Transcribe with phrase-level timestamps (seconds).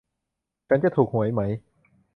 [0.67, 1.41] ฉันจะถูกหวยไหม